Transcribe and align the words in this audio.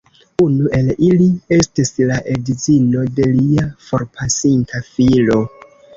Unu 0.43 0.69
el 0.77 0.87
ili 1.07 1.27
estis 1.57 1.93
la 2.11 2.17
edzino 2.35 3.03
de 3.21 3.27
lia 3.37 3.67
forpasinta 3.91 4.83
filo. 4.89 5.39